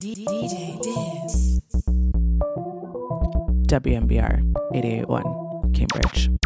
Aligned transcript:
DJ 0.00 0.80
Dibs. 0.80 1.60
WMBR 3.66 4.42
881 4.72 5.72
Cambridge. 5.74 6.37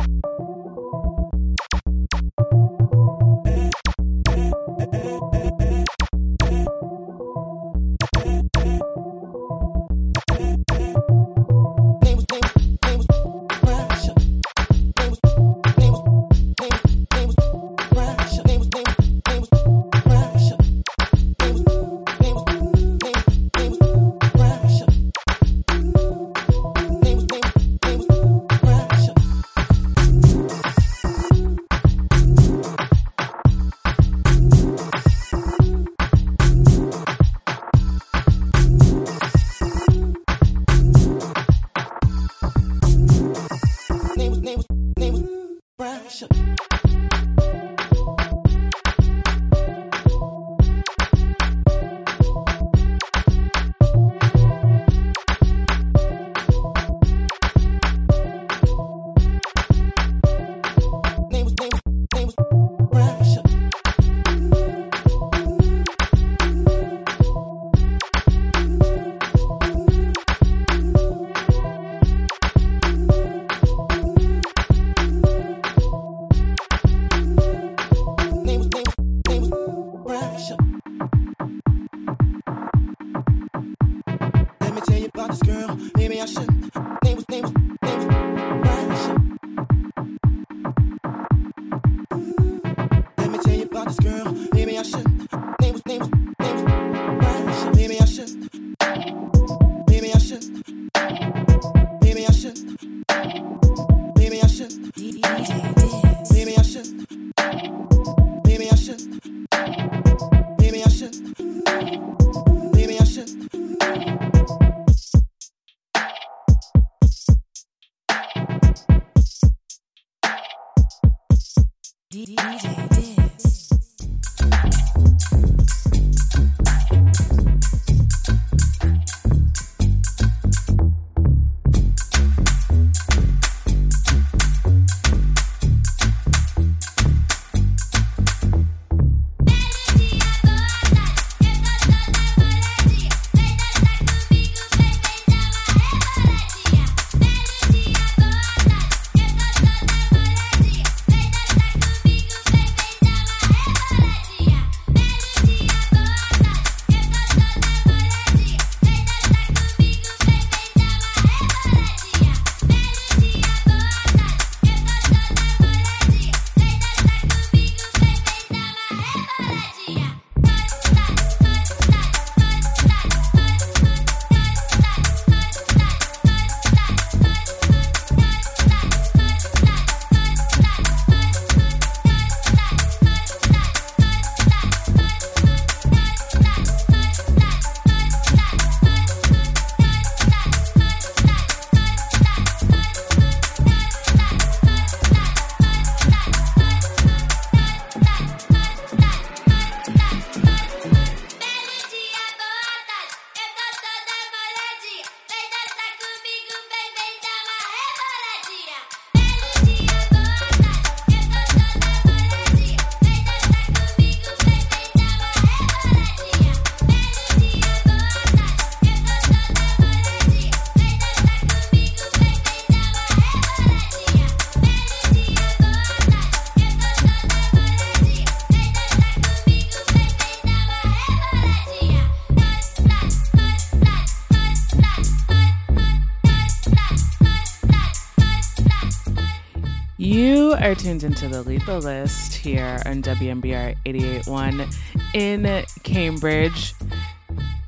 Tuned 240.98 241.04
into 241.04 241.26
the 241.26 241.42
Lethal 241.42 241.78
List 241.78 242.34
here 242.34 242.82
on 242.84 243.00
WMBR 243.00 243.74
881 243.86 244.68
in 245.14 245.64
Cambridge. 245.84 246.74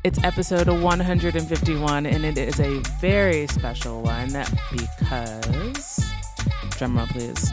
It's 0.03 0.23
episode 0.23 0.69
151, 0.69 2.05
and 2.05 2.25
it 2.27 2.37
is 2.37 2.61
a 2.61 2.81
very 3.01 3.47
special 3.47 4.03
one 4.03 4.29
because, 4.71 6.05
drumroll 6.77 7.09
please, 7.09 7.51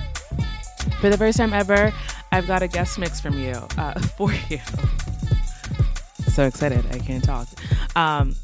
for 0.99 1.09
the 1.09 1.17
first 1.17 1.37
time 1.37 1.53
ever, 1.53 1.93
I've 2.33 2.47
got 2.47 2.61
a 2.63 2.67
guest 2.67 2.99
mix 2.99 3.21
from 3.21 3.39
you, 3.39 3.53
uh, 3.77 3.97
for 4.17 4.33
you. 4.49 4.59
So 6.33 6.47
excited, 6.47 6.85
I 6.91 6.99
can't 6.99 7.23
talk. 7.23 7.47
Um, 7.95 8.35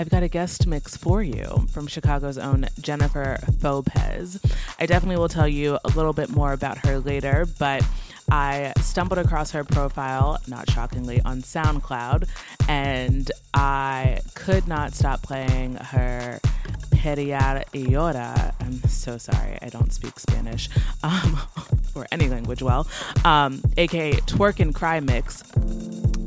I've 0.00 0.08
got 0.08 0.22
a 0.22 0.28
guest 0.28 0.66
mix 0.66 0.96
for 0.96 1.22
you 1.22 1.66
from 1.70 1.86
Chicago's 1.86 2.38
own 2.38 2.64
Jennifer 2.80 3.36
Fauxxpez. 3.58 4.40
I 4.78 4.86
definitely 4.86 5.18
will 5.18 5.28
tell 5.28 5.46
you 5.46 5.78
a 5.84 5.88
little 5.88 6.14
bit 6.14 6.30
more 6.30 6.54
about 6.54 6.78
her 6.86 6.98
later, 7.00 7.46
but 7.58 7.84
I 8.30 8.72
stumbled 8.80 9.18
across 9.18 9.50
her 9.50 9.62
profile, 9.62 10.38
not 10.48 10.70
shockingly, 10.70 11.20
on 11.20 11.42
SoundCloud, 11.42 12.26
and 12.66 13.30
I 13.52 14.20
could 14.32 14.66
not 14.66 14.94
stop 14.94 15.20
playing 15.20 15.74
her 15.74 16.40
Llora. 17.02 18.54
I'm 18.60 18.82
so 18.88 19.18
sorry, 19.18 19.58
I 19.62 19.68
don't 19.68 19.92
speak 19.92 20.18
Spanish 20.18 20.68
um, 21.02 21.40
or 21.94 22.06
any 22.12 22.28
language 22.28 22.62
well, 22.62 22.86
um, 23.24 23.62
aka 23.76 24.12
Twerk 24.12 24.60
and 24.60 24.74
Cry 24.74 25.00
Mix 25.00 25.42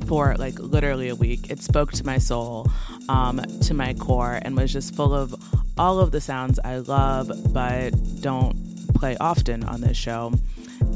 for 0.08 0.36
like 0.38 0.60
literally 0.60 1.10
a 1.10 1.16
week. 1.16 1.50
It 1.50 1.62
spoke 1.62 1.92
to 1.94 2.06
my 2.06 2.18
soul, 2.18 2.68
um, 3.08 3.40
to 3.62 3.74
my 3.74 3.94
core, 3.94 4.40
and 4.42 4.58
was 4.58 4.74
just 4.74 4.96
full 4.96 5.14
of 5.14 5.36
all 5.78 6.00
of 6.00 6.12
the 6.12 6.22
sounds 6.22 6.60
I 6.64 6.78
love 6.78 7.32
but 7.54 7.92
don't 8.22 8.56
play 8.96 9.16
often 9.20 9.64
on 9.64 9.82
this 9.82 9.98
show. 9.98 10.34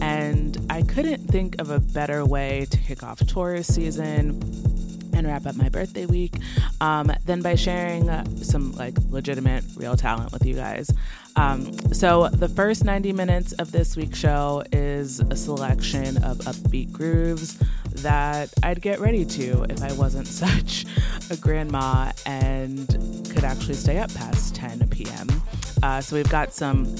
And 0.01 0.57
I 0.69 0.81
couldn't 0.81 1.27
think 1.27 1.59
of 1.59 1.69
a 1.69 1.79
better 1.79 2.25
way 2.25 2.67
to 2.69 2.77
kick 2.77 3.03
off 3.03 3.19
tourist 3.19 3.73
season 3.73 4.39
and 5.17 5.27
wrap 5.27 5.45
up 5.45 5.55
my 5.55 5.69
birthday 5.69 6.05
week 6.05 6.35
um, 6.79 7.11
than 7.25 7.41
by 7.41 7.55
sharing 7.55 8.07
some 8.43 8.71
like 8.73 8.93
legitimate 9.09 9.63
real 9.75 9.97
talent 9.97 10.31
with 10.31 10.45
you 10.45 10.53
guys. 10.53 10.91
Um, 11.35 11.71
so 11.93 12.29
the 12.29 12.47
first 12.47 12.83
90 12.83 13.13
minutes 13.13 13.53
of 13.53 13.71
this 13.71 13.95
week's 13.95 14.17
show 14.17 14.63
is 14.71 15.19
a 15.19 15.35
selection 15.35 16.17
of 16.23 16.37
upbeat 16.39 16.91
grooves 16.91 17.59
that 18.01 18.53
I'd 18.63 18.81
get 18.81 18.99
ready 18.99 19.25
to 19.25 19.65
if 19.69 19.81
I 19.83 19.91
wasn't 19.93 20.27
such 20.45 20.85
a 21.29 21.37
grandma 21.37 22.11
and 22.25 22.87
could 23.31 23.43
actually 23.43 23.75
stay 23.75 23.99
up 23.99 24.13
past 24.13 24.55
10 24.55 24.87
p.m. 24.89 25.27
Uh, 25.83 26.01
so 26.01 26.15
we've 26.15 26.29
got 26.29 26.53
some 26.53 26.95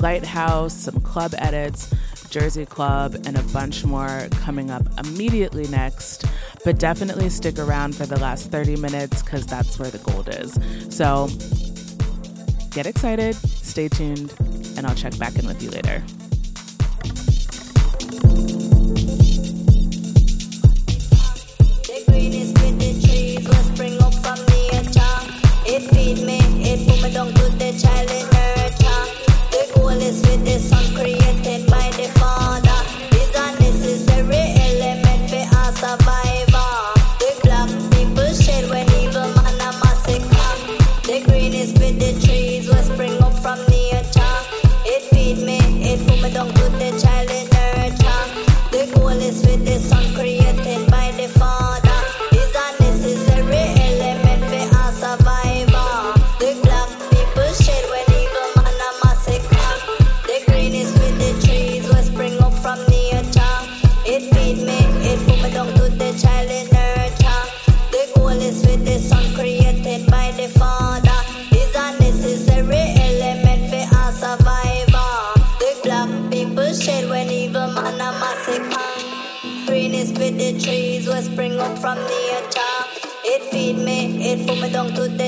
Lighthouse, 0.00 0.74
some 0.74 1.00
club 1.00 1.34
edits, 1.38 1.94
Jersey 2.30 2.66
Club, 2.66 3.14
and 3.26 3.36
a 3.36 3.42
bunch 3.44 3.84
more 3.84 4.28
coming 4.42 4.70
up 4.70 4.82
immediately 4.98 5.66
next. 5.68 6.24
But 6.64 6.78
definitely 6.78 7.28
stick 7.30 7.58
around 7.58 7.94
for 7.94 8.06
the 8.06 8.18
last 8.18 8.50
30 8.50 8.76
minutes 8.76 9.22
because 9.22 9.46
that's 9.46 9.78
where 9.78 9.90
the 9.90 9.98
gold 9.98 10.28
is. 10.28 10.58
So 10.94 11.28
get 12.70 12.86
excited, 12.86 13.34
stay 13.34 13.88
tuned, 13.88 14.34
and 14.76 14.86
I'll 14.86 14.94
check 14.94 15.16
back 15.18 15.36
in 15.36 15.46
with 15.46 15.62
you 15.62 15.70
later. 15.70 16.02
Feed 25.78 26.26
me, 26.26 26.38
it 26.64 26.88
put 26.88 27.02
me 27.02 27.12
down 27.12 27.28
to 27.28 27.42
the. 27.56 27.70
The 29.52 29.72
goal 29.74 29.88
is 29.90 30.20
with 30.22 30.44
the 30.44 30.77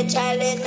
the 0.02 0.12
child 0.12 0.40
in. 0.40 0.60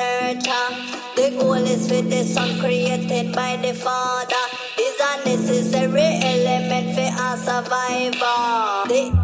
The 1.15 1.29
goal 1.39 1.53
is 1.53 1.89
with 1.89 2.09
the 2.09 2.23
sun 2.23 2.59
created 2.59 3.33
by 3.33 3.57
the 3.57 3.73
Father. 3.73 4.35
Is 4.79 4.99
a 4.99 5.25
necessary 5.25 6.19
element 6.21 6.95
for 6.95 7.21
our 7.21 7.37
survivor. 7.37 8.87
The 8.89 9.22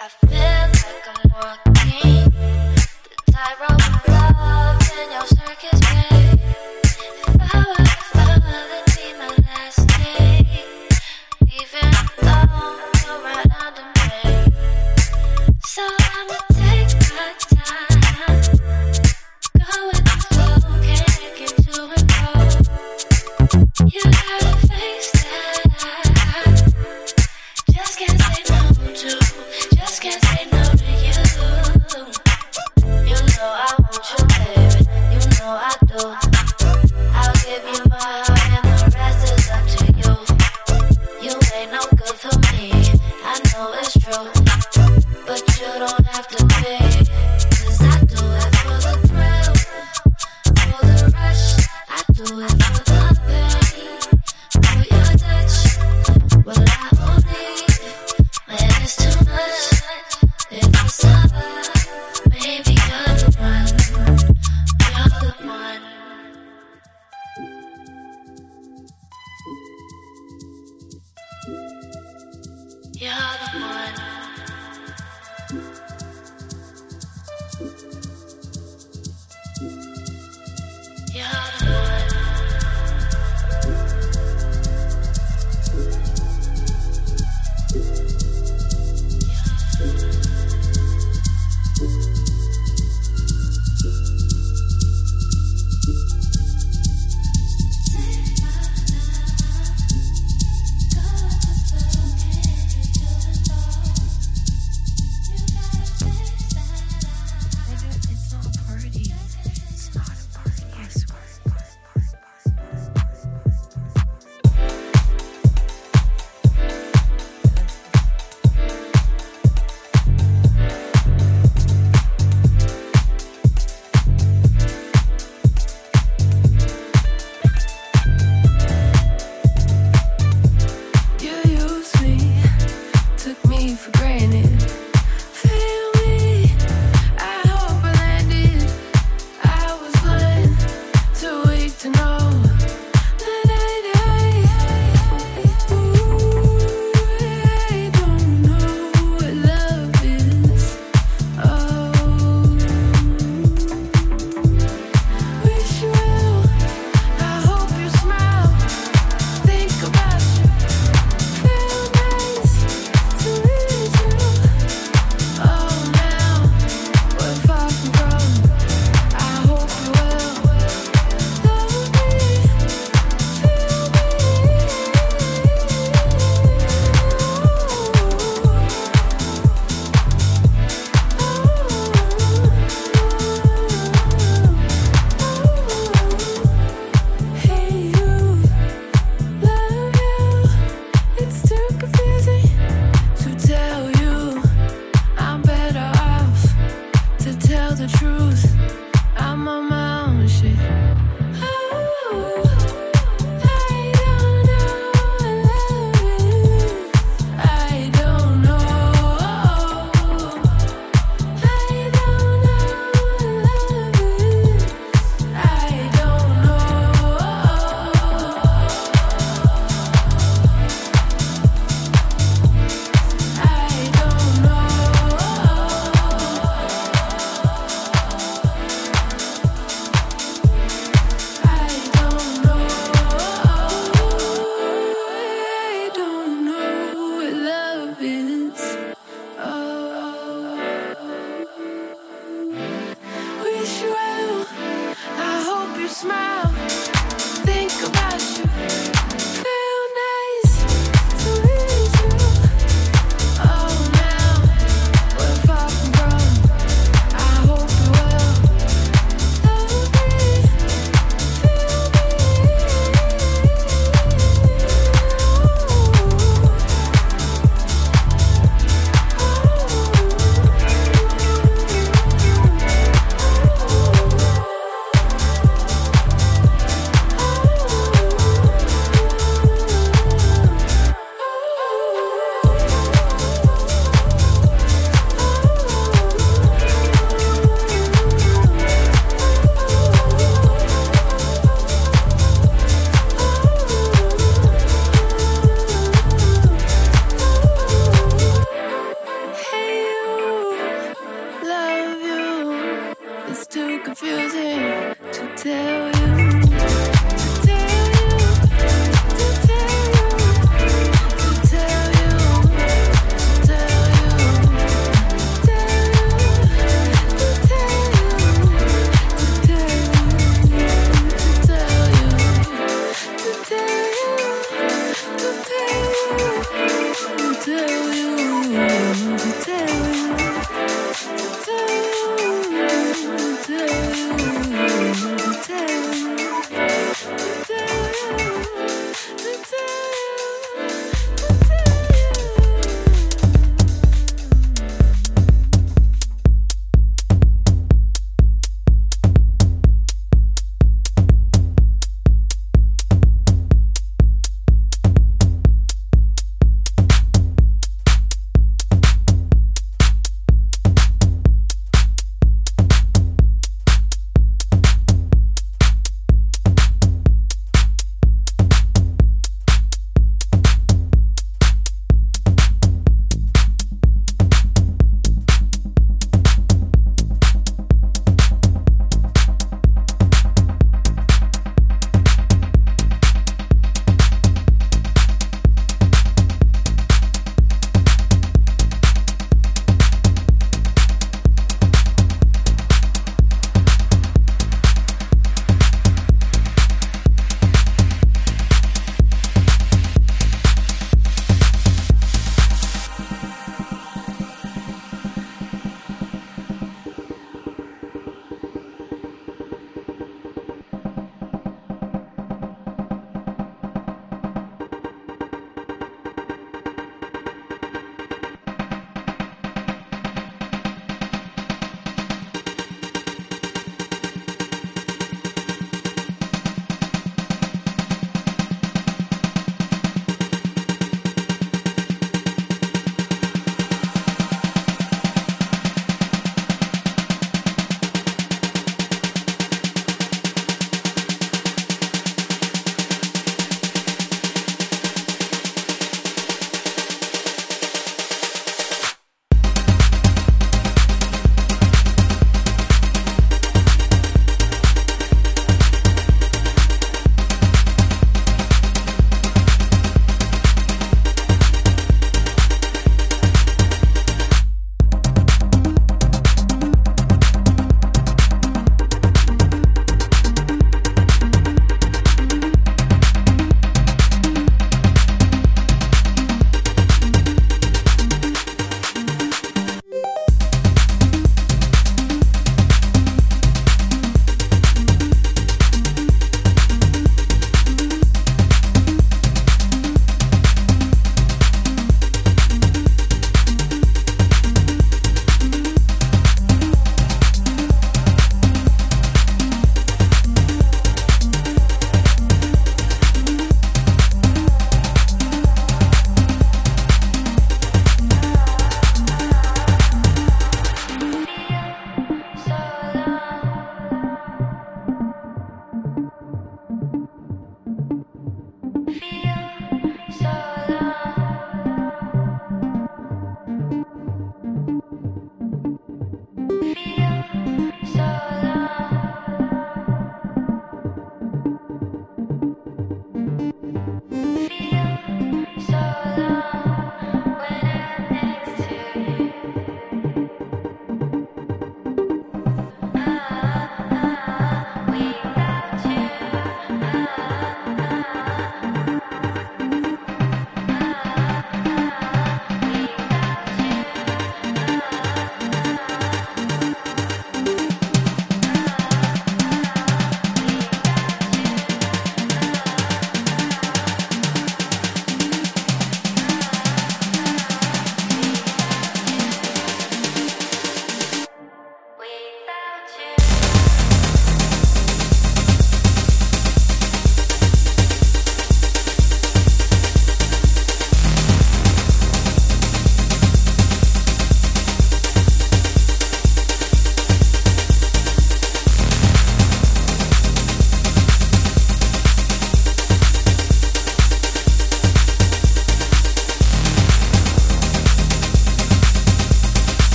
I 0.00 0.08
feel 0.08 0.38
like 0.38 1.08
I'm 1.08 1.22
walking. 1.34 2.30
The 2.30 3.32
tightrope 3.32 3.82
of 3.82 4.08
love 4.08 4.78
in 4.96 5.10
your 5.10 5.26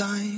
about 0.00 0.33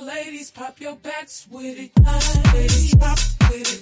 ladies, 0.00 0.50
pop 0.50 0.80
your 0.80 0.96
backs 0.96 1.46
with 1.50 1.78
it. 1.78 1.90
Ladies, 2.54 2.94
pop 2.94 3.18
with 3.50 3.72
it. 3.72 3.75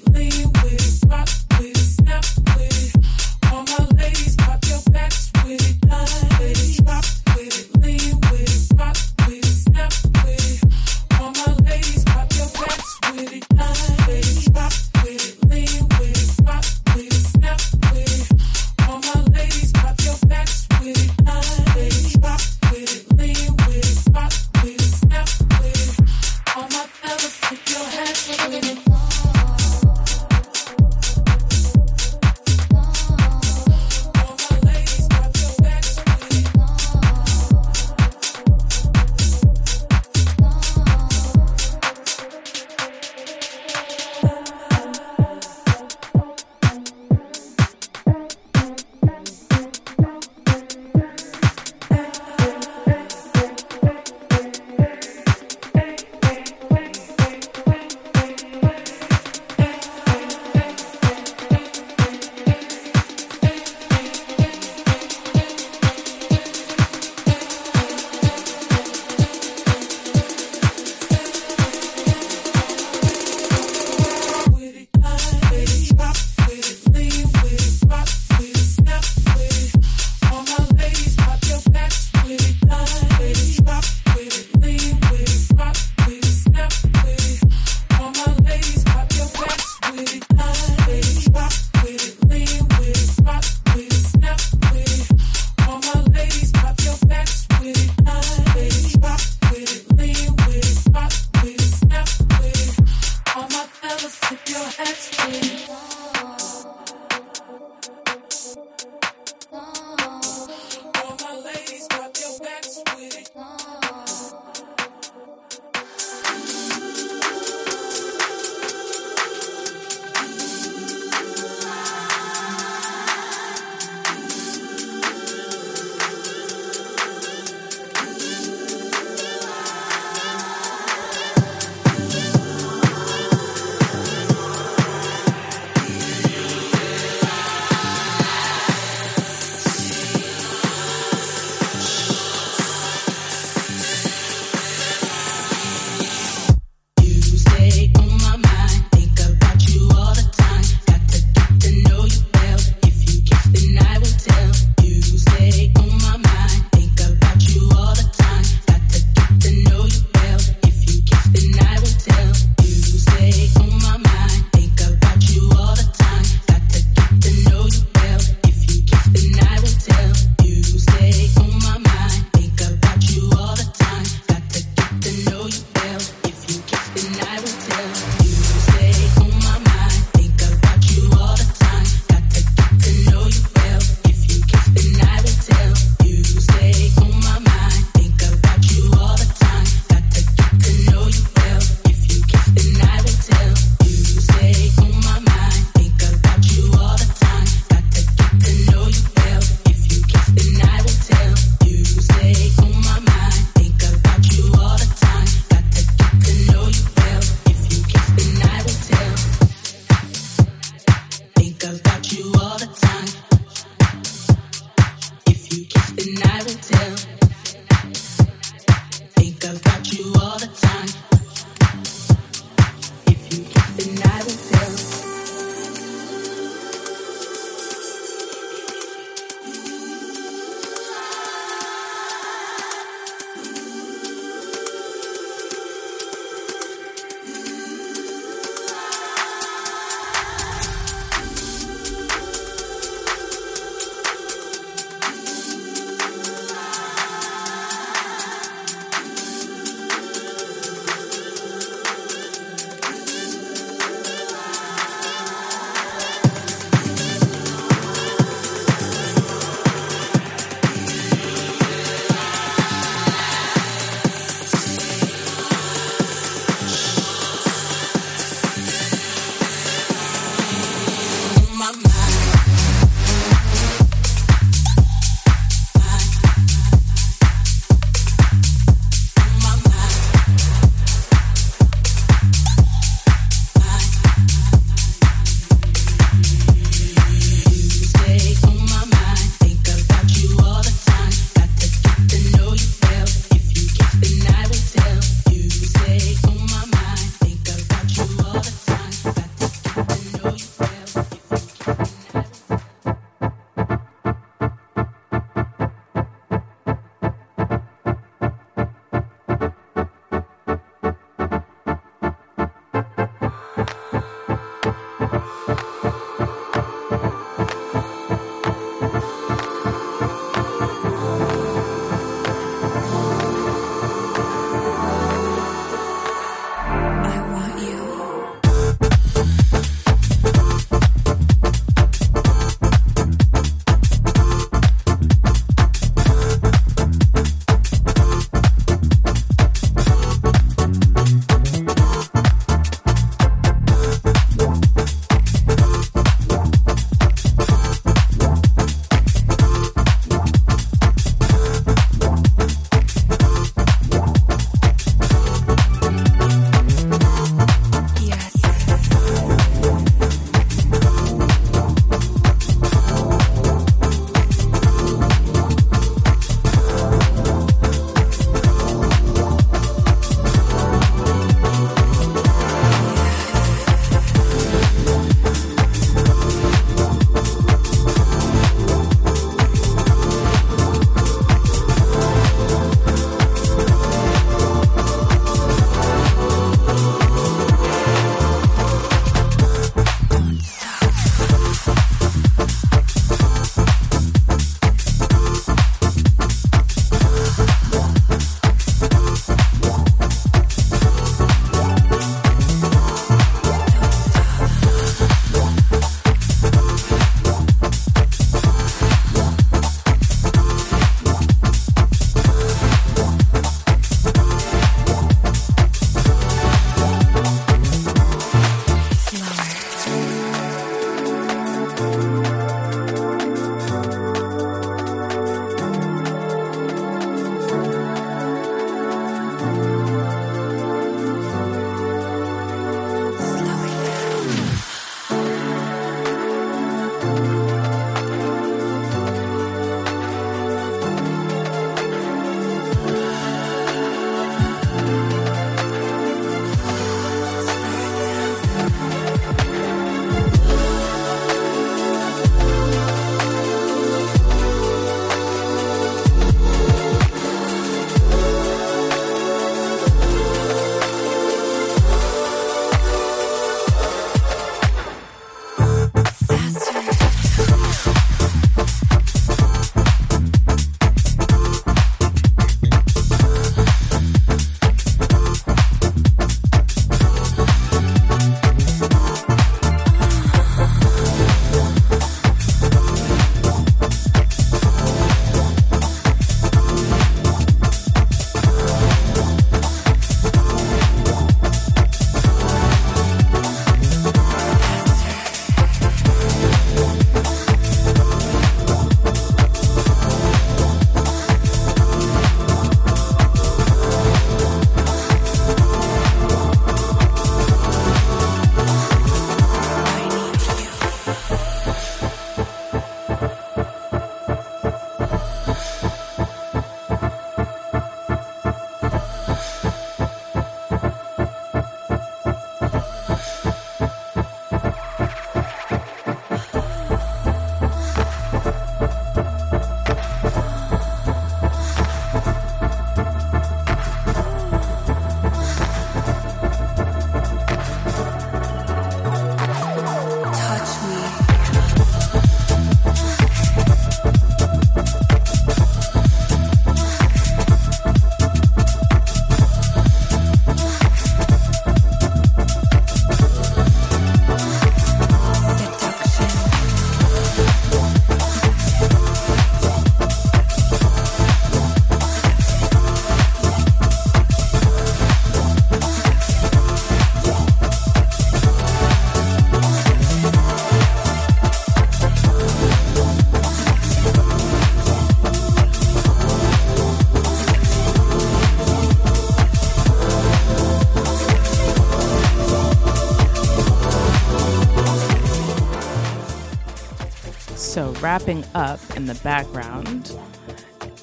Wrapping 588.05 588.45
up 588.55 588.81
in 588.99 589.07
the 589.07 589.15
background 589.25 590.15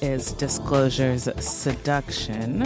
is 0.00 0.34
Disclosure's 0.34 1.28
Seduction. 1.44 2.62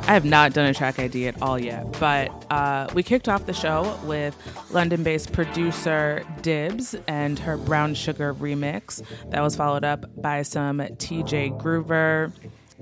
I 0.00 0.14
have 0.14 0.24
not 0.24 0.52
done 0.52 0.66
a 0.66 0.74
track 0.74 0.98
ID 0.98 1.28
at 1.28 1.40
all 1.40 1.60
yet, 1.60 1.86
but 2.00 2.28
uh, 2.50 2.88
we 2.92 3.04
kicked 3.04 3.28
off 3.28 3.46
the 3.46 3.52
show 3.52 3.96
with 4.02 4.36
London 4.72 5.04
based 5.04 5.32
producer 5.32 6.24
Dibs 6.42 6.96
and 7.06 7.38
her 7.38 7.56
Brown 7.56 7.94
Sugar 7.94 8.34
remix. 8.34 9.00
That 9.30 9.42
was 9.42 9.54
followed 9.54 9.84
up 9.84 10.06
by 10.20 10.42
some 10.42 10.78
TJ 10.78 11.56
Groover, 11.62 12.32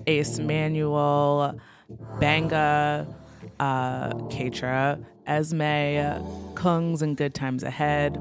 Ase 0.07 0.39
Manual, 0.39 1.61
Banga, 2.19 3.07
uh, 3.61 4.15
Keitra, 4.31 5.05
Esme, 5.27 6.25
Kungs, 6.55 7.03
and 7.03 7.19
Good 7.19 7.35
Times 7.35 7.63
Ahead. 7.63 8.18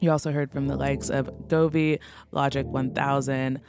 You 0.00 0.10
also 0.10 0.32
heard 0.32 0.50
from 0.50 0.66
the 0.68 0.76
likes 0.76 1.08
of 1.08 1.26
GOVI, 1.48 1.98
Logic 2.32 2.66
1000, 2.66 3.60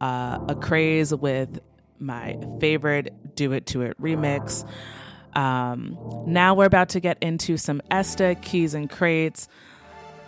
uh, 0.00 0.38
Acraze 0.48 1.14
with 1.14 1.60
my 1.98 2.36
favorite 2.60 3.34
Do 3.34 3.52
It 3.52 3.66
To 3.66 3.82
It 3.82 4.00
remix. 4.00 4.66
Um, 5.34 5.98
now 6.26 6.54
we're 6.54 6.66
about 6.66 6.90
to 6.90 7.00
get 7.00 7.18
into 7.22 7.56
some 7.56 7.80
Esta, 7.90 8.36
Keys 8.42 8.74
N 8.74 8.88
Krates, 8.88 9.48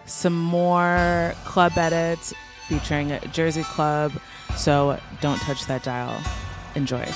some 0.06 0.38
more 0.38 1.34
club 1.44 1.76
edits 1.76 2.32
featuring 2.68 3.18
Jersey 3.32 3.62
Club. 3.64 4.12
So 4.56 4.98
don't 5.20 5.38
touch 5.40 5.66
that 5.66 5.82
dial. 5.82 6.20
Enjoy. 6.74 7.06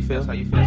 You 0.00 0.06
feel? 0.06 0.22
That's 0.22 0.26
how 0.26 0.32
you 0.32 0.46
feel? 0.46 0.59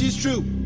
Is 0.00 0.16
true. 0.16 0.57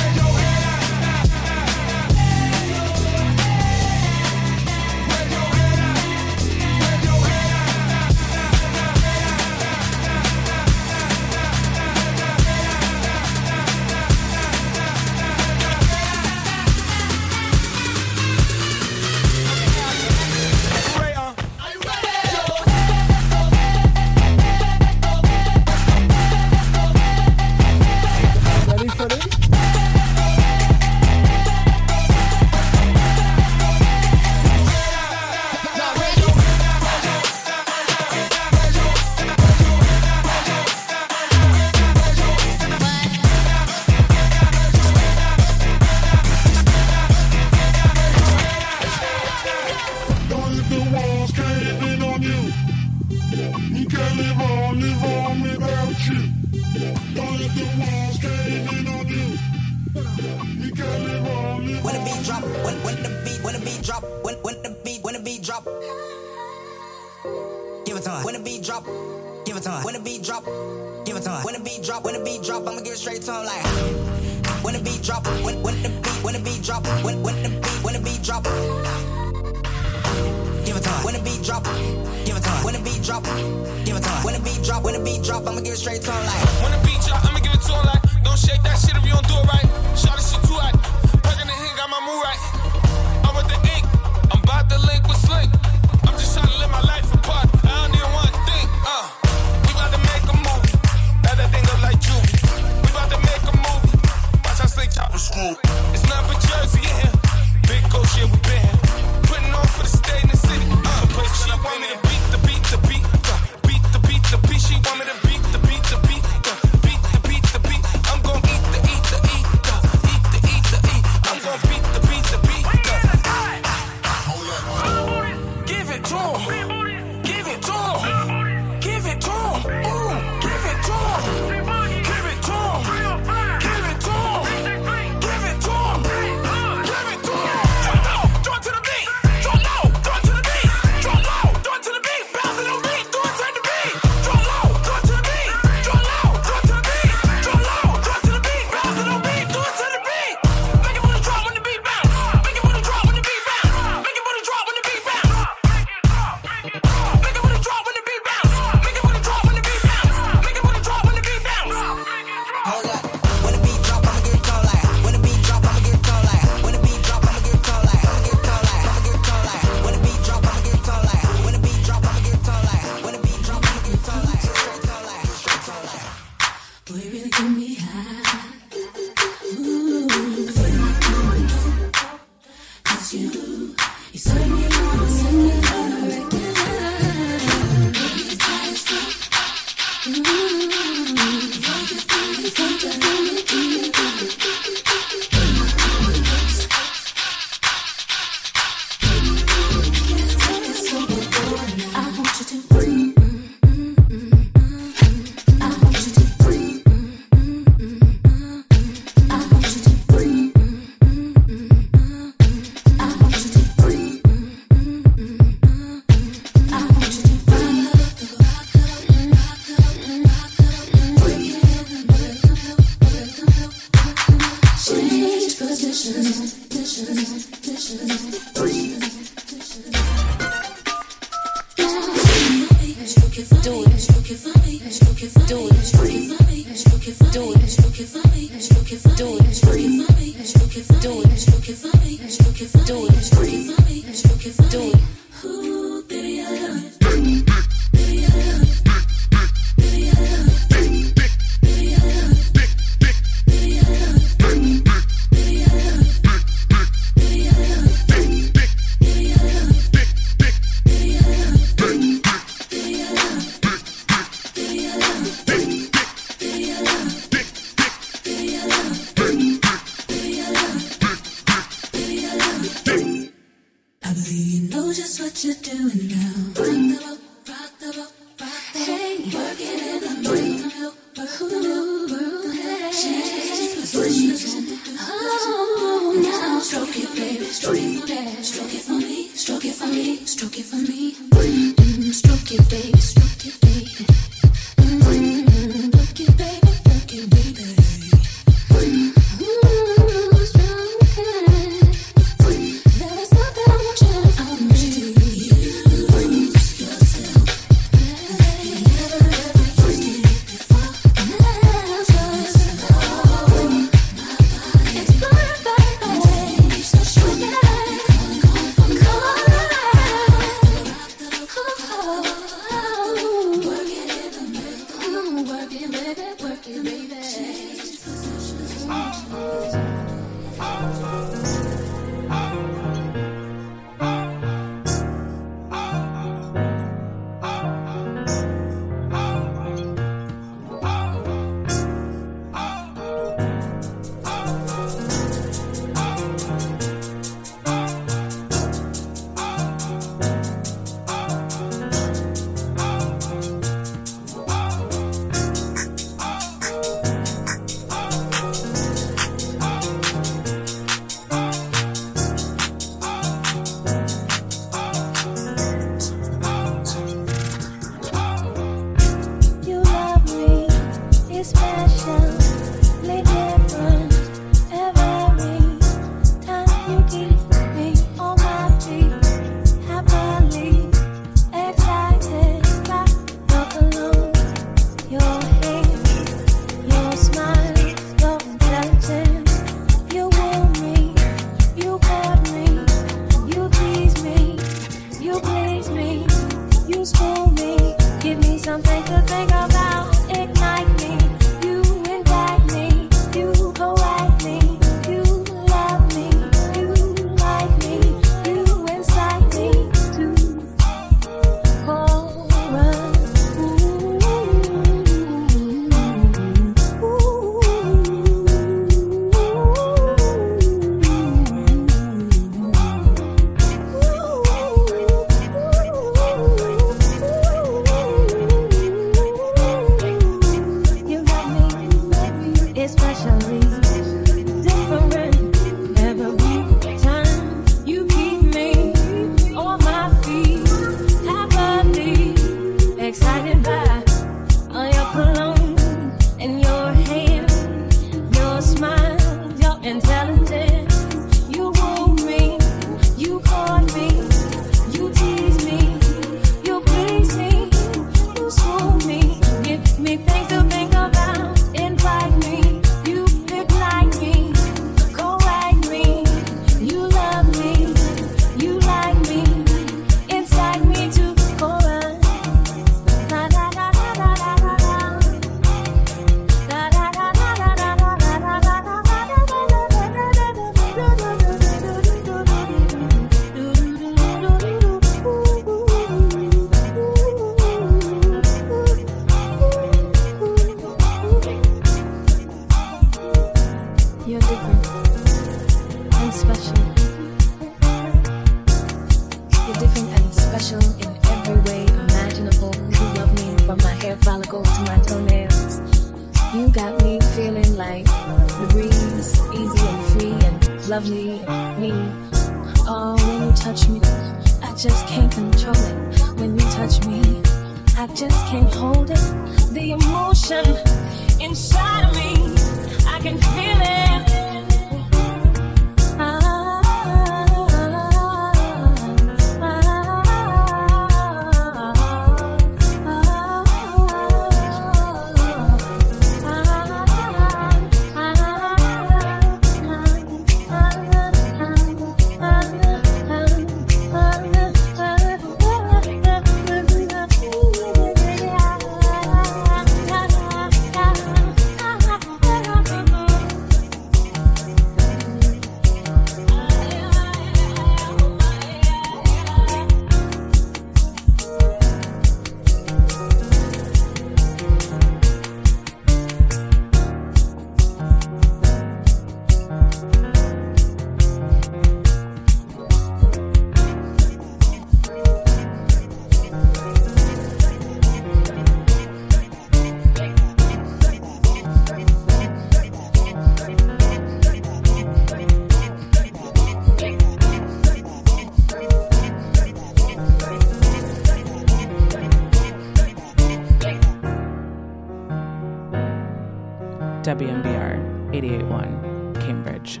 WMBR 597.32 598.34
881 598.34 599.34
Cambridge. 599.40 600.00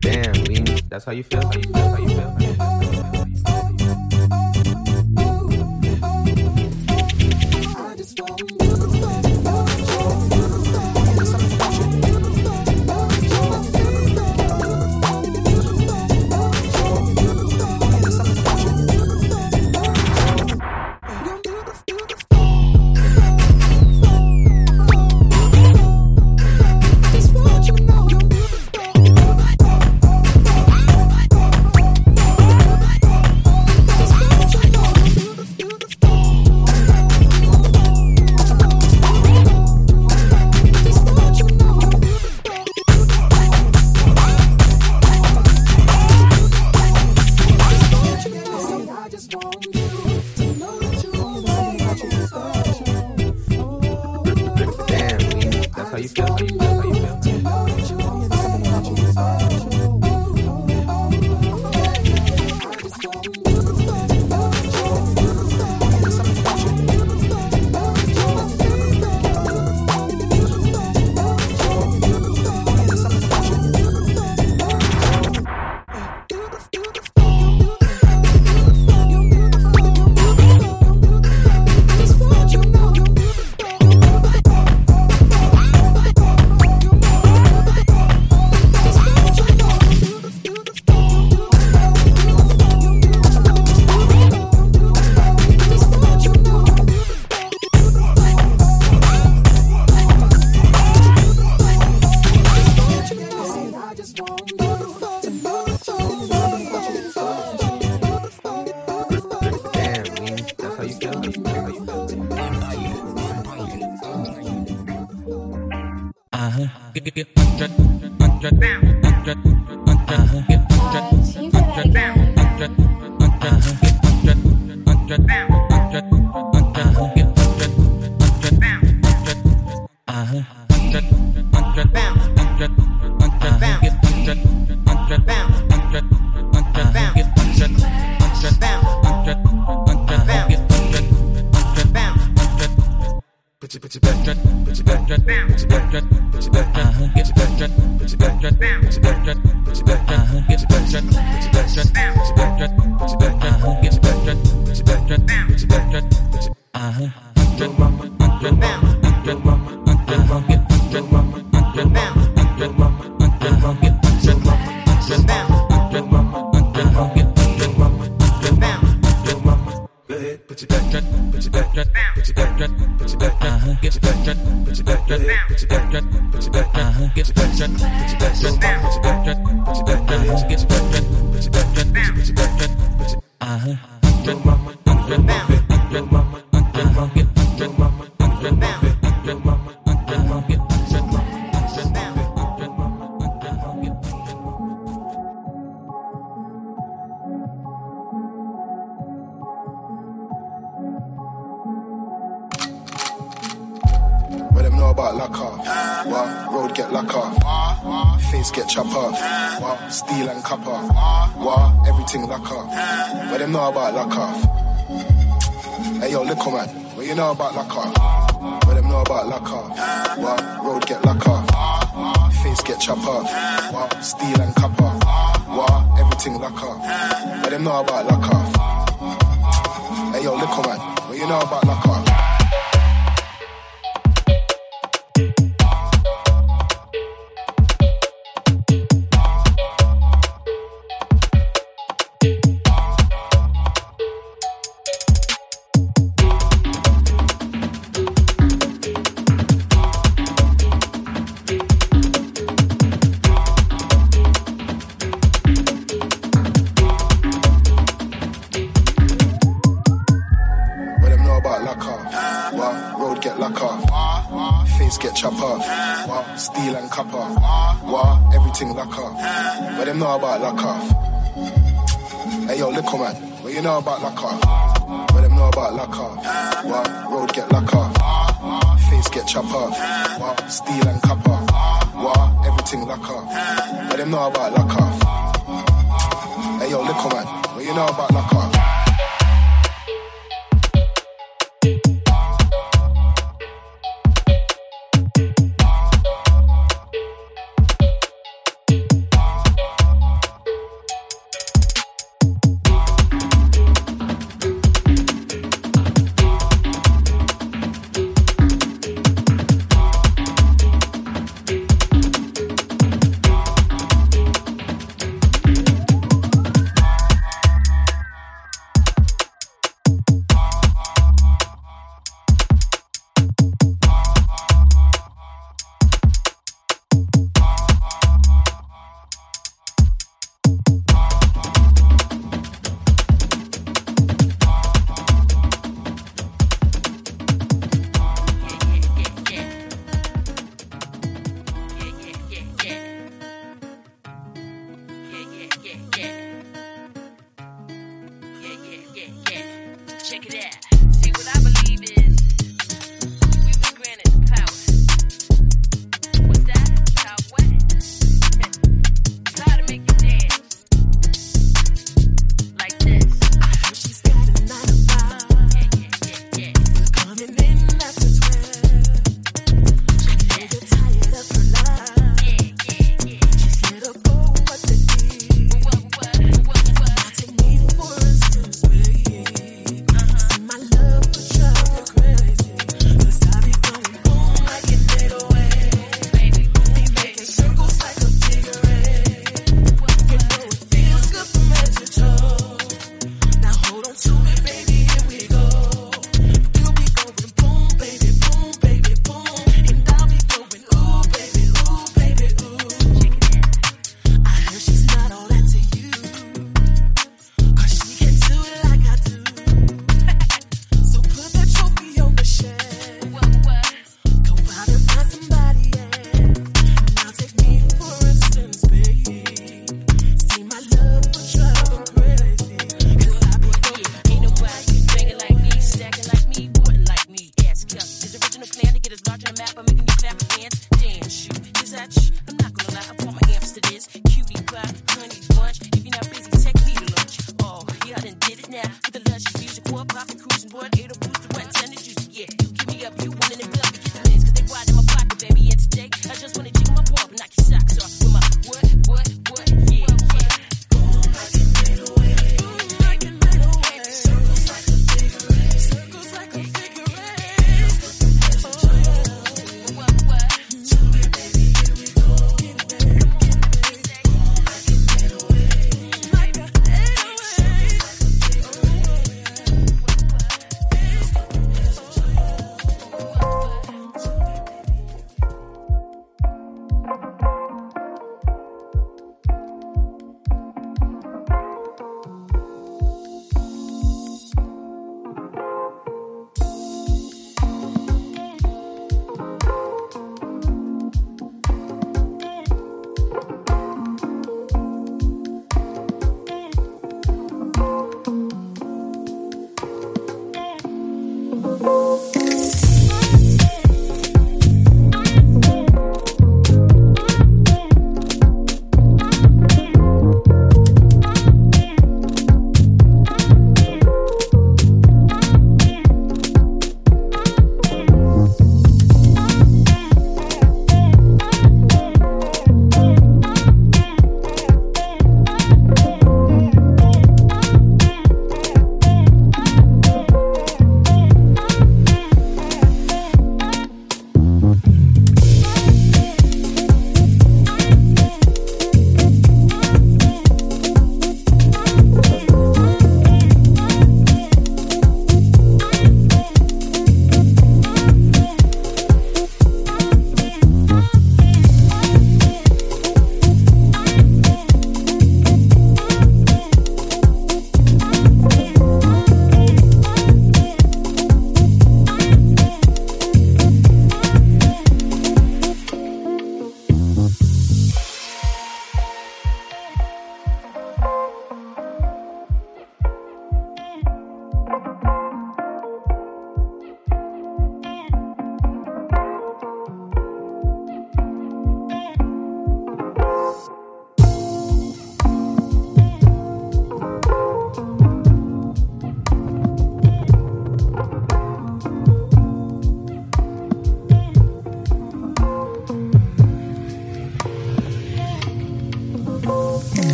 Damn, 0.00 0.88
That's 0.90 1.06
how 1.06 1.12
you 1.12 1.22
feel? 1.22 1.40
How 1.40 1.52
you 1.54 1.62
feel? 1.62 1.81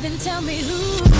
Then 0.00 0.16
tell 0.18 0.40
me 0.40 0.62
who. 0.62 1.11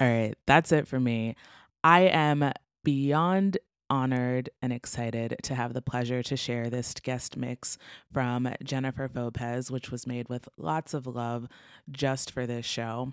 All 0.00 0.08
right, 0.08 0.34
that's 0.46 0.72
it 0.72 0.86
for 0.86 1.00
me. 1.00 1.36
I 1.82 2.00
am 2.02 2.52
beyond 2.84 3.58
honored 3.88 4.50
and 4.60 4.72
excited 4.72 5.36
to 5.44 5.54
have 5.54 5.72
the 5.72 5.80
pleasure 5.80 6.22
to 6.22 6.36
share 6.36 6.68
this 6.68 6.92
guest 6.94 7.36
mix 7.36 7.78
from 8.12 8.48
Jennifer 8.62 9.08
Fauxxpez, 9.08 9.70
which 9.70 9.90
was 9.90 10.06
made 10.06 10.28
with 10.28 10.48
lots 10.58 10.92
of 10.92 11.06
love 11.06 11.48
just 11.90 12.30
for 12.30 12.46
this 12.46 12.66
show. 12.66 13.12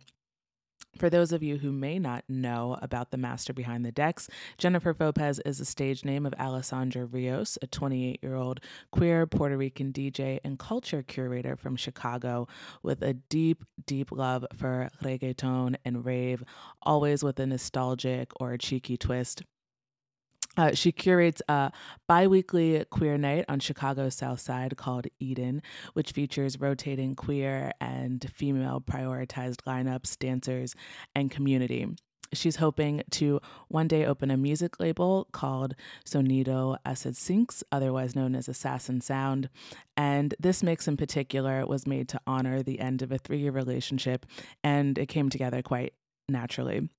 For 0.97 1.09
those 1.09 1.31
of 1.31 1.41
you 1.41 1.57
who 1.57 1.71
may 1.71 1.97
not 1.97 2.23
know 2.29 2.77
about 2.81 3.09
the 3.09 3.17
master 3.17 3.51
behind 3.51 3.83
the 3.83 3.91
decks, 3.91 4.29
Jennifer 4.57 4.93
Fauxxpez 4.93 5.39
is 5.43 5.57
the 5.57 5.65
stage 5.65 6.05
name 6.05 6.25
of 6.25 6.35
Alessandra 6.39 7.05
Rios, 7.05 7.57
a 7.61 7.67
28 7.67 8.19
year 8.21 8.35
old 8.35 8.59
queer 8.91 9.25
Puerto 9.25 9.57
Rican 9.57 9.91
DJ 9.91 10.39
and 10.43 10.59
culture 10.59 11.01
curator 11.01 11.55
from 11.55 11.75
Chicago 11.75 12.47
with 12.83 13.01
a 13.01 13.13
deep, 13.13 13.63
deep 13.85 14.11
love 14.11 14.45
for 14.55 14.89
reggaeton 15.01 15.75
and 15.83 16.05
rave, 16.05 16.43
always 16.83 17.23
with 17.23 17.39
a 17.39 17.47
nostalgic 17.47 18.31
or 18.39 18.53
a 18.53 18.57
cheeky 18.59 18.95
twist. 18.95 19.41
Uh, 20.55 20.73
she 20.73 20.91
curates 20.91 21.41
a 21.49 21.71
bi 22.07 22.27
weekly 22.27 22.85
queer 22.89 23.17
night 23.17 23.45
on 23.49 23.59
Chicago's 23.59 24.15
South 24.15 24.39
Side 24.39 24.77
called 24.77 25.07
Eden, 25.19 25.61
which 25.93 26.11
features 26.11 26.59
rotating 26.59 27.15
queer 27.15 27.71
and 27.81 28.29
female 28.33 28.81
prioritized 28.81 29.61
lineups, 29.67 30.17
dancers, 30.19 30.75
and 31.15 31.31
community. 31.31 31.87
She's 32.33 32.55
hoping 32.55 33.03
to 33.11 33.39
one 33.67 33.87
day 33.87 34.05
open 34.05 34.31
a 34.31 34.37
music 34.37 34.79
label 34.79 35.27
called 35.31 35.75
Sonido 36.05 36.77
Asesinx, 36.85 37.63
otherwise 37.71 38.15
known 38.15 38.35
as 38.35 38.47
Assassin 38.47 39.01
Sound. 39.01 39.49
And 39.95 40.33
this 40.39 40.63
mix 40.63 40.87
in 40.87 40.97
particular 40.97 41.65
was 41.65 41.85
made 41.85 42.09
to 42.09 42.21
honor 42.25 42.63
the 42.63 42.79
end 42.79 43.01
of 43.01 43.11
a 43.11 43.17
three 43.17 43.39
year 43.39 43.51
relationship, 43.51 44.25
and 44.63 44.97
it 44.97 45.07
came 45.07 45.29
together 45.29 45.61
quite 45.61 45.93
naturally. 46.27 46.89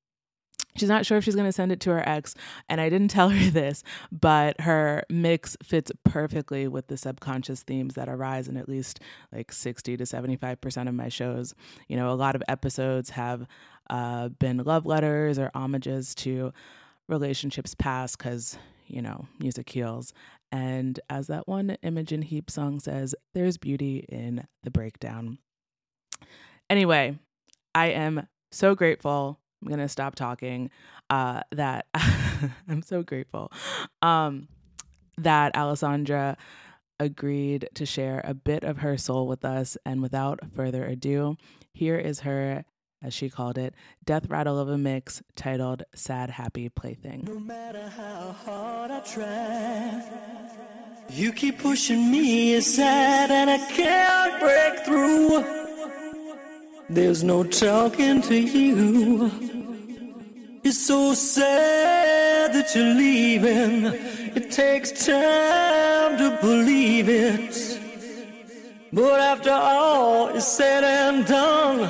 She's 0.77 0.89
not 0.89 1.07
sure 1.07 1.19
if 1.19 1.25
she's 1.25 1.37
going 1.37 1.47
to 1.47 1.53
send 1.53 1.71
it 1.71 1.81
to 1.81 1.91
her 1.91 2.09
ex. 2.09 2.35
And 2.69 2.81
I 2.81 2.89
didn't 2.89 3.09
tell 3.13 3.29
her 3.29 3.51
this, 3.51 3.83
but 4.11 4.61
her 4.61 5.05
mix 5.09 5.57
fits 5.63 5.93
perfectly 6.05 6.67
with 6.67 6.89
the 6.89 6.97
subconscious 6.97 7.63
themes 7.63 7.95
that 7.95 8.09
arise 8.09 8.49
in 8.49 8.57
at 8.57 8.69
least 8.69 9.01
like 9.33 9.53
60 9.53 9.97
to 9.97 10.05
75% 10.05 10.89
of 10.89 10.95
my 10.95 11.09
shows. 11.09 11.55
You 11.89 11.97
know, 11.97 12.11
a 12.11 12.15
lot 12.15 12.35
of 12.35 12.43
episodes 12.49 13.11
have 13.11 13.47
uh, 13.91 14.29
been 14.29 14.59
love 14.59 14.87
letters 14.87 15.39
or 15.39 15.51
homages 15.55 16.15
to 16.17 16.53
relationships 17.09 17.75
past 17.75 18.19
because, 18.19 18.59
you 18.87 19.03
know, 19.03 19.27
music 19.39 19.69
heals. 19.69 20.13
And 20.51 20.99
as 21.11 21.27
that 21.29 21.47
one 21.47 21.77
Imogen 21.83 22.23
Heap 22.23 22.51
song 22.51 22.81
says, 22.81 23.15
there's 23.35 23.59
beauty 23.59 24.07
in 24.09 24.47
the 24.63 24.71
breakdown. 24.71 25.39
Anyway, 26.71 27.19
I 27.75 27.87
am 27.89 28.29
so 28.51 28.75
grateful 28.75 29.41
I'm 29.65 29.71
gonna 29.71 29.89
stop 29.89 30.15
talking. 30.15 30.71
Uh, 31.09 31.41
that 31.53 31.87
I'm 32.69 32.83
so 32.83 33.03
grateful 33.03 33.51
um, 34.03 34.49
that 35.19 35.57
Alessandra 35.57 36.37
agreed 37.01 37.69
to 37.75 37.87
share 37.87 38.21
a 38.25 38.35
bit 38.35 38.63
of 38.65 38.79
her 38.79 38.97
soul 38.97 39.27
with 39.27 39.45
us. 39.45 39.77
And 39.87 40.03
without 40.03 40.41
further 40.55 40.85
ado, 40.85 41.37
here 41.73 41.97
is 41.97 42.21
her, 42.21 42.65
as 43.03 43.15
she 43.15 43.29
called 43.31 43.59
it, 43.59 43.75
death 44.05 44.29
rattle 44.29 44.59
of 44.59 44.69
a 44.69 44.77
mix 44.79 45.23
titled 45.35 45.85
"Sad 45.95 46.31
Happy 46.31 46.69
Plaything." 46.69 47.25
No 47.27 47.39
matter 47.39 47.89
how 47.89 48.33
hard 48.45 48.91
I 48.91 49.01
try, 49.01 50.03
You 51.09 51.33
keep 51.33 51.59
pushing 51.59 52.11
me 52.11 52.55
aside 52.55 53.31
and 53.31 53.49
I 53.51 53.59
can't 53.71 54.41
break 54.41 54.85
through. 54.85 55.64
There's 56.91 57.25
no 57.25 57.45
talking 57.45 58.21
to 58.23 58.37
you. 58.37 59.31
It's 60.63 60.87
so 60.87 61.15
sad 61.15 62.53
that 62.53 62.75
you're 62.75 62.95
leaving. 62.95 63.85
It 64.37 64.51
takes 64.51 65.07
time 65.07 66.19
to 66.19 66.39
believe 66.43 67.09
it. 67.09 67.81
But 68.93 69.21
after 69.21 69.51
all 69.51 70.29
is 70.29 70.47
said 70.47 70.85
and 70.85 71.27
done, 71.27 71.89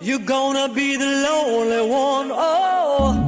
you're 0.00 0.18
gonna 0.18 0.72
be 0.72 0.96
the 0.96 1.06
lonely 1.06 1.90
one. 1.90 2.30
Oh, 2.32 3.19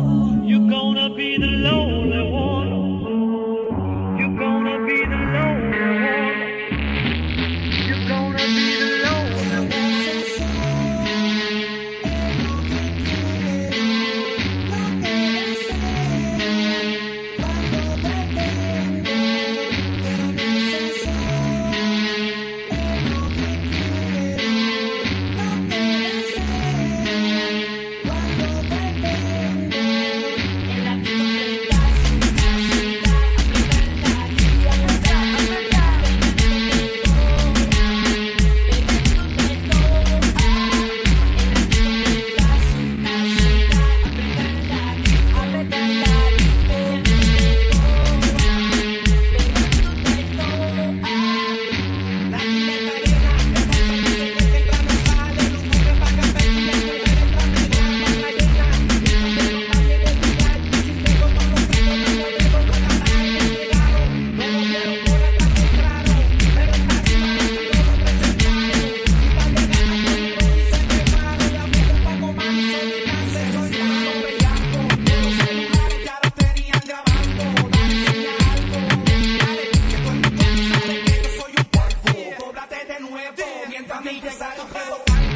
Entra 83.83 84.01
nem 84.01 84.21
pro 84.21 84.31
saco 84.31 84.65
pelo 84.67 85.32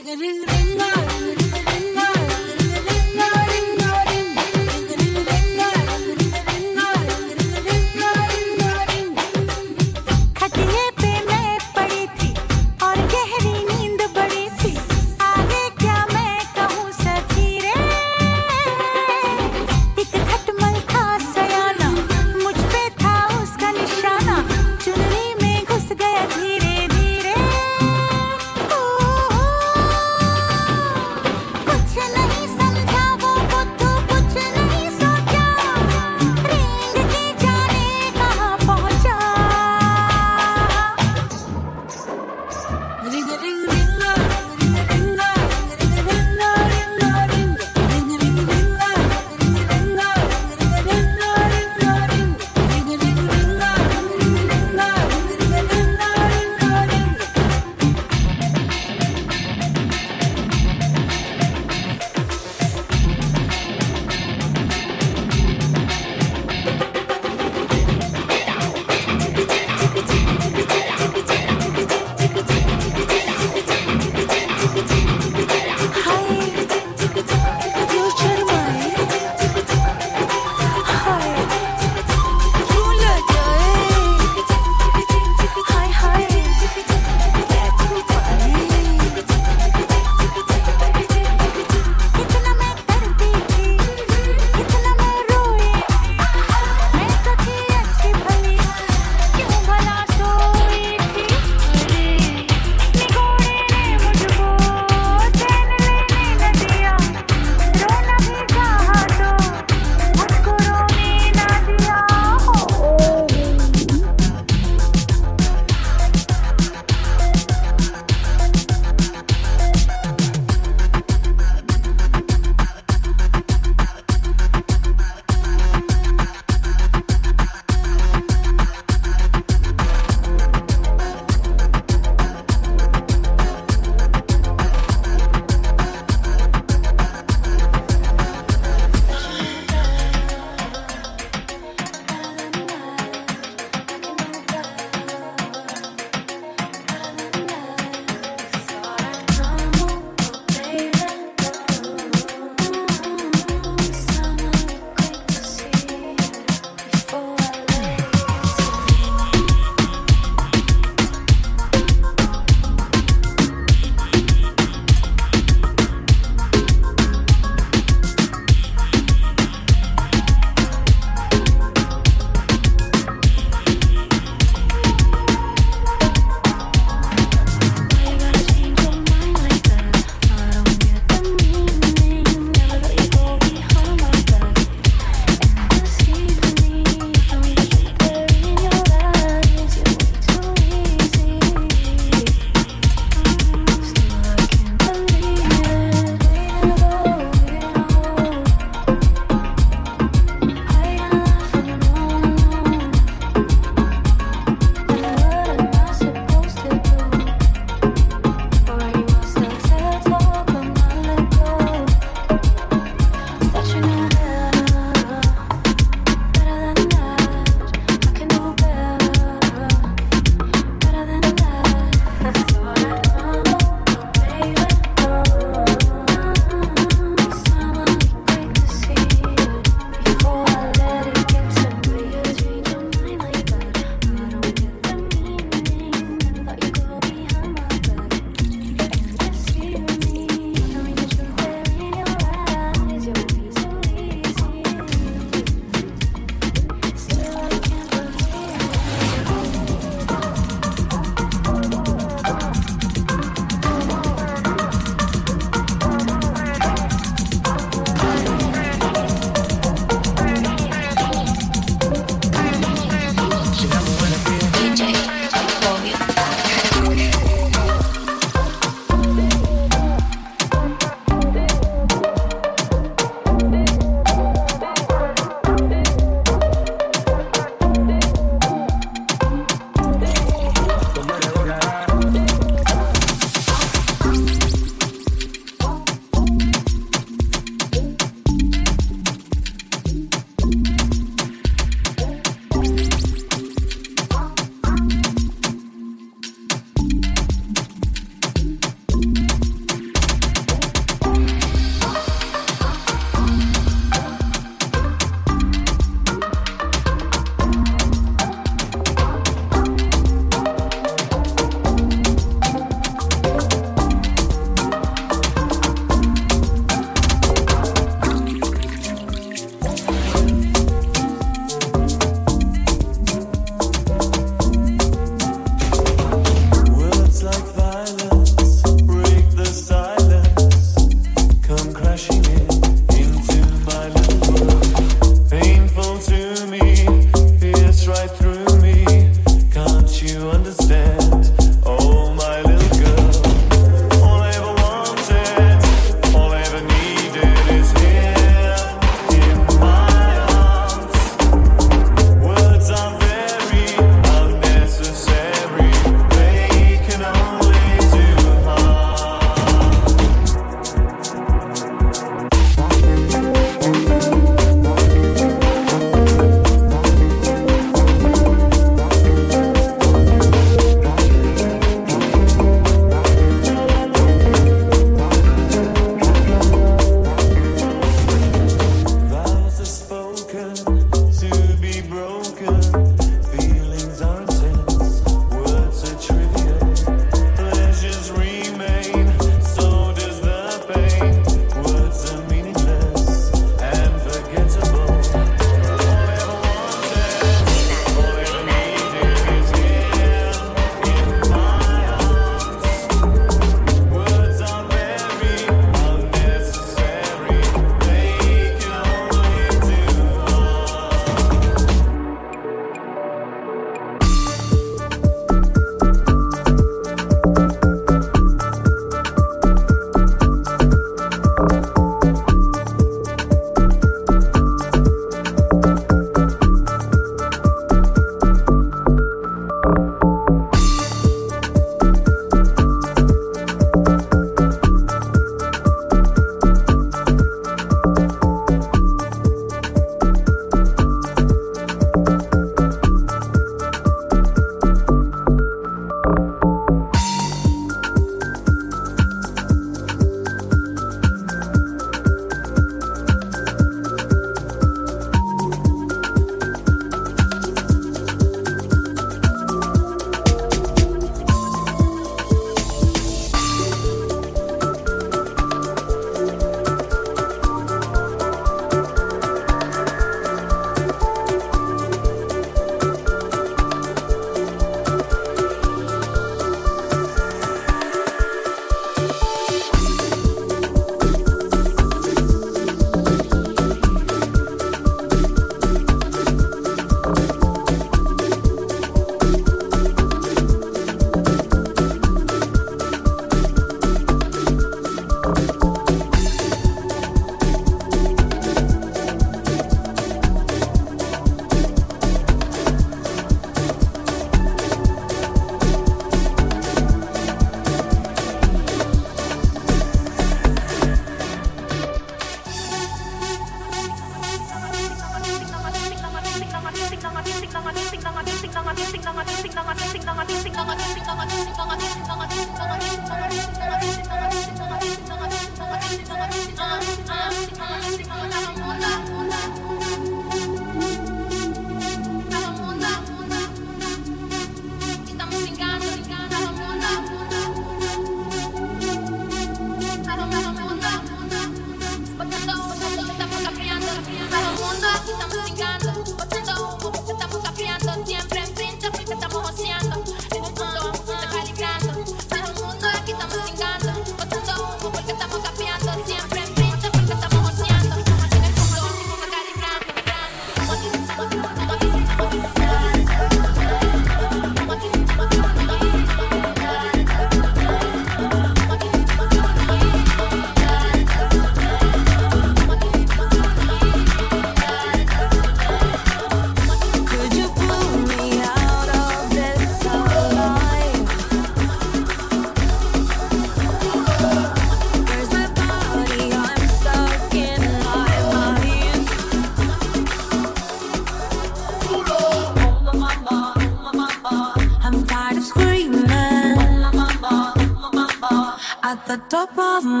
top 599.47 599.57
of 599.57 599.85
my 599.85 600.00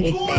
listen 0.00 0.31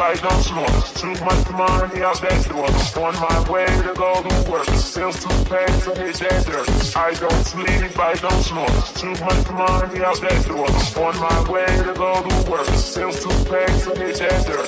I 0.00 0.14
don't 0.14 0.42
snore. 0.42 0.66
Too 0.96 1.12
much 1.24 1.50
money, 1.50 2.02
I'll 2.02 2.18
bet 2.20 2.46
you 2.46 2.56
I'm 2.56 3.04
on 3.04 3.14
my 3.20 3.50
way 3.50 3.66
to 3.66 3.92
go 3.94 4.22
to 4.22 4.50
work. 4.50 4.64
Still 4.70 5.12
too 5.12 5.28
paid 5.44 5.70
for 5.82 5.94
his 5.94 6.22
anger. 6.22 6.64
I 6.96 7.12
don't 7.14 7.44
sleep, 7.44 7.98
I 7.98 8.14
don't 8.14 8.42
snore. 8.42 8.66
Too 8.94 9.12
much 9.22 9.50
money, 9.50 10.00
I'll 10.00 10.18
bet 10.20 10.46
you 10.46 10.56
I'm 10.56 11.04
on 11.04 11.20
my 11.20 11.50
way 11.50 11.66
to 11.66 11.92
go 11.92 12.22
to 12.26 12.50
work. 12.50 12.66
Still 12.68 13.12
too 13.12 13.28
paid 13.50 13.70
for 13.82 13.94
his 13.98 14.20
anger. 14.22 14.64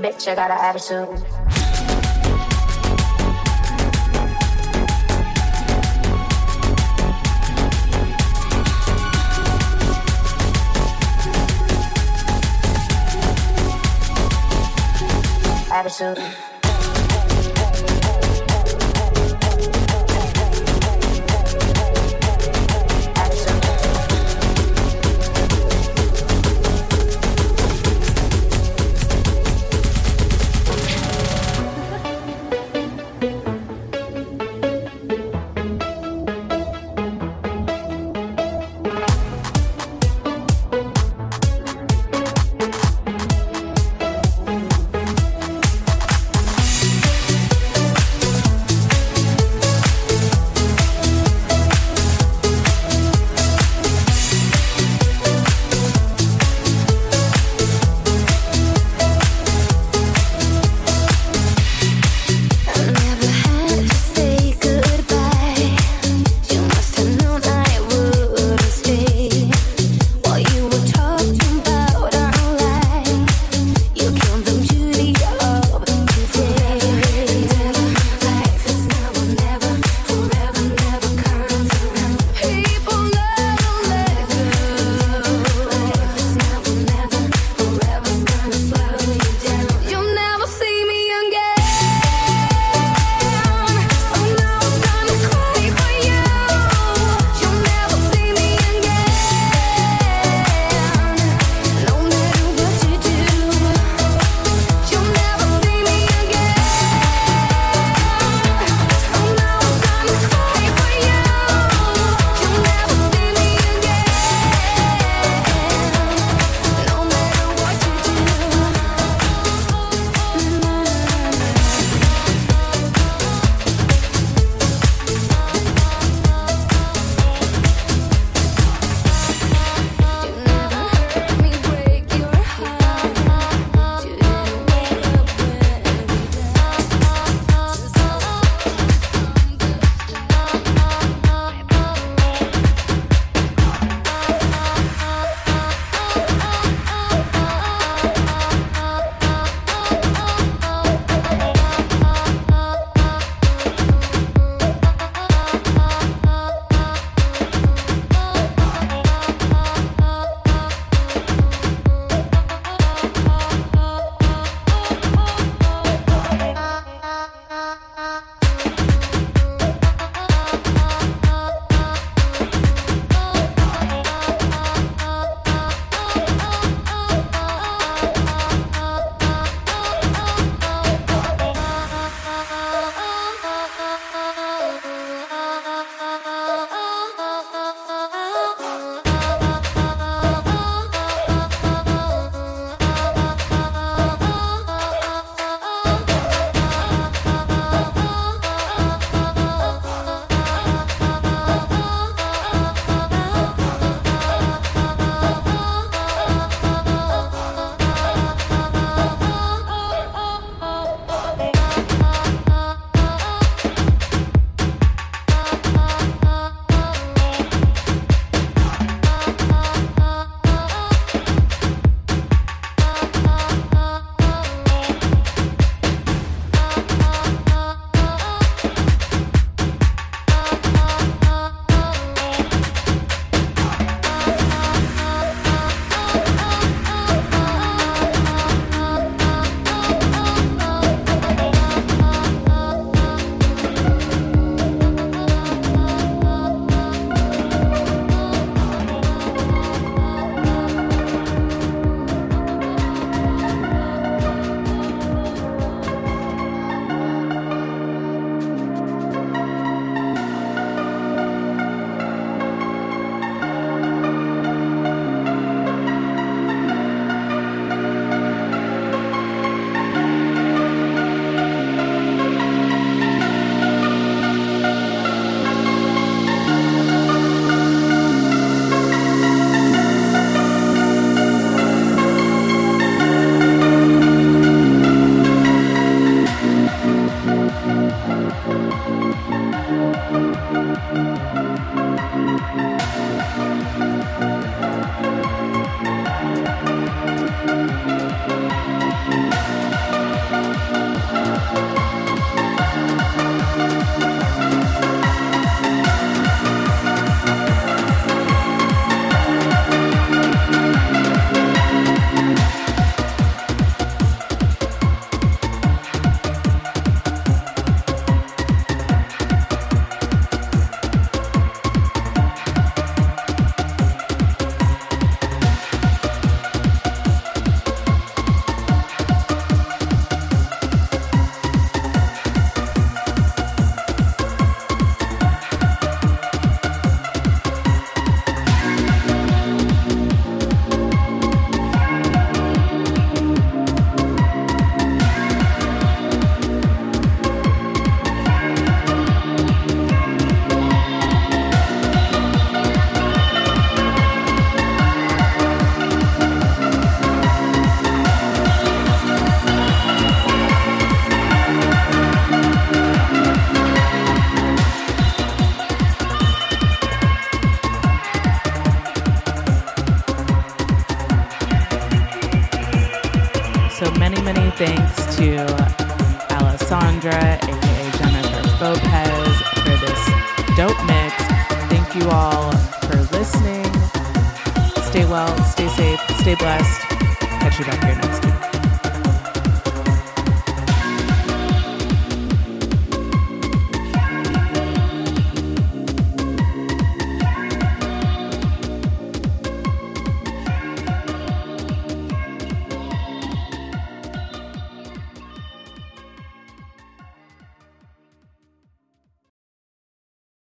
Bitch, 0.00 0.28
I 0.28 0.34
got 0.34 0.50
an 0.50 0.56
attitude. 0.58 1.08
Attitude. 15.70 16.49